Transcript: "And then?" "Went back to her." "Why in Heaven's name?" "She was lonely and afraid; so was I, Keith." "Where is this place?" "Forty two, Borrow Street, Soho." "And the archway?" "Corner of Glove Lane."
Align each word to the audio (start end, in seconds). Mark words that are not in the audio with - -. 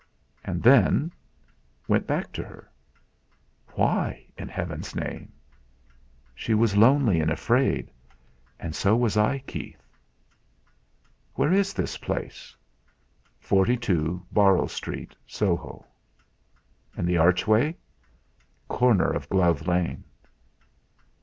"And 0.43 0.63
then?" 0.63 1.11
"Went 1.87 2.07
back 2.07 2.31
to 2.31 2.43
her." 2.43 2.71
"Why 3.75 4.25
in 4.35 4.47
Heaven's 4.47 4.95
name?" 4.95 5.31
"She 6.33 6.55
was 6.55 6.75
lonely 6.75 7.19
and 7.21 7.29
afraid; 7.29 7.91
so 8.71 8.95
was 8.95 9.15
I, 9.15 9.37
Keith." 9.45 9.83
"Where 11.35 11.53
is 11.53 11.71
this 11.73 11.99
place?" 11.99 12.55
"Forty 13.39 13.77
two, 13.77 14.25
Borrow 14.31 14.65
Street, 14.65 15.15
Soho." 15.27 15.85
"And 16.97 17.07
the 17.07 17.19
archway?" 17.19 17.77
"Corner 18.67 19.11
of 19.11 19.29
Glove 19.29 19.67
Lane." 19.67 20.03